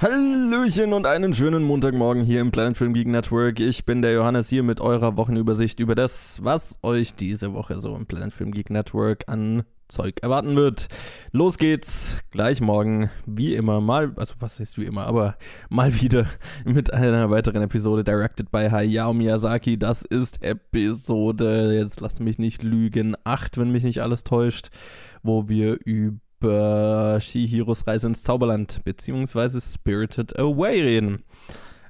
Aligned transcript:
Hallöchen 0.00 0.92
und 0.92 1.06
einen 1.06 1.34
schönen 1.34 1.64
Montagmorgen 1.64 2.22
hier 2.22 2.40
im 2.40 2.52
Planet 2.52 2.76
Film 2.76 2.94
Geek 2.94 3.08
Network. 3.08 3.58
Ich 3.58 3.84
bin 3.84 4.00
der 4.00 4.12
Johannes 4.12 4.48
hier 4.48 4.62
mit 4.62 4.80
eurer 4.80 5.16
Wochenübersicht 5.16 5.80
über 5.80 5.96
das, 5.96 6.38
was 6.44 6.78
euch 6.84 7.14
diese 7.14 7.52
Woche 7.52 7.80
so 7.80 7.96
im 7.96 8.06
Planet 8.06 8.32
Film 8.32 8.52
Geek 8.52 8.70
Network 8.70 9.24
an 9.26 9.64
Zeug 9.88 10.20
erwarten 10.22 10.54
wird. 10.54 10.86
Los 11.32 11.58
geht's 11.58 12.18
gleich 12.30 12.60
morgen, 12.60 13.10
wie 13.26 13.56
immer, 13.56 13.80
mal, 13.80 14.12
also 14.14 14.34
was 14.38 14.60
ist 14.60 14.78
wie 14.78 14.84
immer, 14.84 15.04
aber 15.04 15.36
mal 15.68 15.92
wieder 16.00 16.26
mit 16.64 16.92
einer 16.92 17.28
weiteren 17.30 17.62
Episode 17.62 18.04
directed 18.04 18.52
by 18.52 18.68
Hayao 18.70 19.12
Miyazaki. 19.12 19.80
Das 19.80 20.02
ist 20.02 20.44
Episode, 20.44 21.76
jetzt 21.76 21.98
lasst 21.98 22.20
mich 22.20 22.38
nicht 22.38 22.62
lügen, 22.62 23.16
8, 23.24 23.58
wenn 23.58 23.72
mich 23.72 23.82
nicht 23.82 24.00
alles 24.00 24.22
täuscht, 24.22 24.68
wo 25.24 25.48
wir 25.48 25.76
über 25.84 26.18
über 26.40 27.18
Shihiros 27.20 27.86
Reise 27.86 28.06
ins 28.08 28.22
Zauberland 28.22 28.84
beziehungsweise 28.84 29.60
Spirited 29.60 30.38
Away 30.38 30.80
reden. 30.80 31.24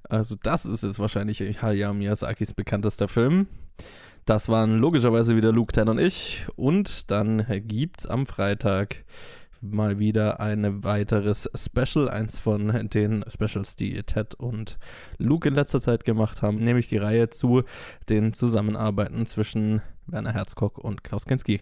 Also 0.08 0.36
das 0.42 0.64
ist 0.64 0.84
jetzt 0.84 0.98
wahrscheinlich 0.98 1.40
Hayao 1.62 1.92
Miyazakis 1.92 2.54
bekanntester 2.54 3.08
Film. 3.08 3.46
Das 4.24 4.48
waren 4.48 4.78
logischerweise 4.78 5.36
wieder 5.36 5.52
Luke, 5.52 5.72
Ted 5.72 5.88
und 5.88 5.98
ich. 5.98 6.46
Und 6.56 7.10
dann 7.10 7.44
gibt's 7.66 8.06
am 8.06 8.26
Freitag 8.26 9.04
mal 9.60 9.98
wieder 9.98 10.40
ein 10.40 10.84
weiteres 10.84 11.50
Special, 11.54 12.08
eins 12.08 12.38
von 12.38 12.88
den 12.90 13.24
Specials, 13.28 13.76
die 13.76 14.02
Ted 14.02 14.34
und 14.34 14.78
Luke 15.18 15.48
in 15.48 15.54
letzter 15.54 15.80
Zeit 15.80 16.04
gemacht 16.04 16.42
haben, 16.42 16.58
nämlich 16.58 16.88
die 16.88 16.98
Reihe 16.98 17.28
zu 17.28 17.64
den 18.08 18.32
Zusammenarbeiten 18.32 19.26
zwischen 19.26 19.82
Werner 20.06 20.32
Herzog 20.32 20.78
und 20.78 21.04
Klaus 21.04 21.26
Kinski. 21.26 21.60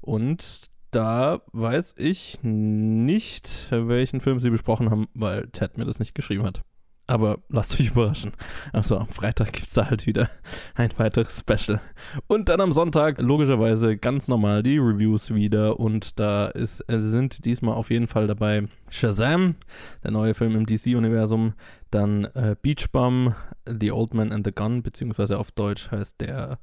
Und 0.00 0.71
da 0.92 1.40
weiß 1.52 1.94
ich 1.96 2.38
nicht, 2.42 3.68
welchen 3.70 4.20
Film 4.20 4.38
sie 4.38 4.50
besprochen 4.50 4.90
haben, 4.90 5.08
weil 5.14 5.48
Ted 5.48 5.78
mir 5.78 5.86
das 5.86 5.98
nicht 5.98 6.14
geschrieben 6.14 6.44
hat. 6.44 6.62
Aber 7.08 7.38
lasst 7.48 7.78
euch 7.80 7.88
überraschen. 7.88 8.32
Achso, 8.72 8.96
am 8.96 9.08
Freitag 9.08 9.52
gibt 9.52 9.66
es 9.66 9.74
da 9.74 9.90
halt 9.90 10.06
wieder 10.06 10.30
ein 10.74 10.90
weiteres 10.98 11.40
Special. 11.40 11.80
Und 12.26 12.48
dann 12.48 12.60
am 12.60 12.72
Sonntag 12.72 13.20
logischerweise 13.20 13.96
ganz 13.96 14.28
normal 14.28 14.62
die 14.62 14.78
Reviews 14.78 15.34
wieder. 15.34 15.80
Und 15.80 16.20
da 16.20 16.46
ist, 16.46 16.84
sind 16.88 17.44
diesmal 17.44 17.74
auf 17.74 17.90
jeden 17.90 18.06
Fall 18.06 18.28
dabei 18.28 18.68
Shazam, 18.88 19.56
der 20.04 20.12
neue 20.12 20.34
Film 20.34 20.54
im 20.54 20.66
DC-Universum. 20.66 21.54
Dann 21.90 22.26
äh, 22.34 22.54
Beach 22.60 22.90
Bum, 22.92 23.34
The 23.66 23.92
Old 23.92 24.14
Man 24.14 24.32
and 24.32 24.46
the 24.46 24.52
Gun, 24.52 24.82
beziehungsweise 24.82 25.38
auf 25.38 25.50
Deutsch 25.50 25.90
heißt 25.90 26.20
der 26.20 26.58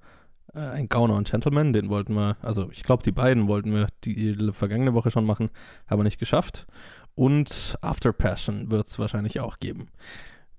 äh, 0.53 0.59
ein 0.59 0.89
Gauner 0.89 1.15
und 1.15 1.29
Gentleman, 1.29 1.73
den 1.73 1.89
wollten 1.89 2.13
wir, 2.13 2.37
also 2.41 2.69
ich 2.71 2.83
glaube, 2.83 3.03
die 3.03 3.11
beiden 3.11 3.47
wollten 3.47 3.73
wir 3.73 3.87
die 4.03 4.51
vergangene 4.51 4.93
Woche 4.93 5.11
schon 5.11 5.25
machen, 5.25 5.49
haben 5.87 5.99
wir 5.99 6.03
nicht 6.03 6.19
geschafft. 6.19 6.67
Und 7.15 7.77
After 7.81 8.13
Passion 8.13 8.71
wird 8.71 8.87
es 8.87 8.97
wahrscheinlich 8.97 9.39
auch 9.39 9.59
geben. 9.59 9.89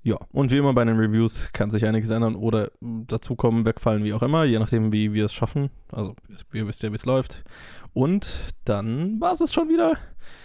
Ja, 0.03 0.17
und 0.33 0.51
wie 0.51 0.57
immer 0.57 0.73
bei 0.73 0.85
den 0.85 0.97
Reviews 0.97 1.51
kann 1.53 1.71
sich 1.71 1.85
einiges 1.85 2.11
ändern 2.11 2.35
oder 2.35 2.71
dazukommen, 2.81 3.67
wegfallen, 3.67 4.03
wie 4.03 4.15
auch 4.15 4.23
immer, 4.23 4.45
je 4.45 4.59
nachdem, 4.59 4.93
wie 4.93 5.13
wir 5.13 5.27
es 5.27 5.35
schaffen. 5.35 5.69
Also, 5.93 6.17
ihr 6.55 6.67
wisst 6.67 6.83
ja, 6.83 6.91
wie 6.91 6.97
es 6.97 7.05
läuft. 7.05 7.45
Und 7.93 8.55
dann 8.65 9.21
war 9.21 9.33
es 9.33 9.43
es 9.43 9.53
schon 9.53 9.69
wieder. 9.69 9.99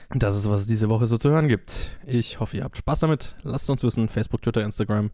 Das 0.10 0.36
ist, 0.36 0.50
was 0.50 0.62
es 0.62 0.68
diese 0.68 0.90
Woche 0.90 1.06
so 1.06 1.18
zu 1.18 1.30
hören 1.30 1.48
gibt. 1.48 1.90
Ich 2.06 2.40
hoffe, 2.42 2.58
ihr 2.58 2.64
habt 2.66 2.78
Spaß 2.78 3.00
damit. 3.00 3.38
Lasst 3.44 3.70
uns 3.70 3.82
wissen, 3.82 4.10
Facebook, 4.10 4.42
Twitter, 4.42 4.64
Instagram 4.64 5.12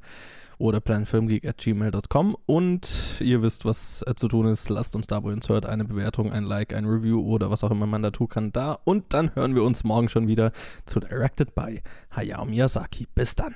oder 0.61 0.79
planfilmgeek.gmail.com. 0.79 2.37
Und 2.45 2.89
ihr 3.19 3.41
wisst, 3.41 3.65
was 3.65 4.03
äh, 4.07 4.15
zu 4.15 4.27
tun 4.27 4.45
ist. 4.45 4.69
Lasst 4.69 4.95
uns 4.95 5.07
da, 5.07 5.23
wo 5.23 5.29
ihr 5.29 5.33
uns 5.33 5.49
hört, 5.49 5.65
eine 5.65 5.83
Bewertung, 5.85 6.31
ein 6.31 6.43
Like, 6.43 6.73
ein 6.73 6.85
Review 6.85 7.21
oder 7.21 7.49
was 7.49 7.63
auch 7.63 7.71
immer 7.71 7.87
man 7.87 8.03
da 8.03 8.11
tun 8.11 8.29
kann, 8.29 8.51
da. 8.51 8.79
Und 8.83 9.13
dann 9.13 9.35
hören 9.35 9.55
wir 9.55 9.63
uns 9.63 9.83
morgen 9.83 10.07
schon 10.07 10.27
wieder 10.27 10.51
zu 10.85 10.99
Directed 10.99 11.55
by 11.55 11.81
Hayao 12.15 12.45
Miyazaki. 12.45 13.07
Bis 13.13 13.35
dann. 13.35 13.55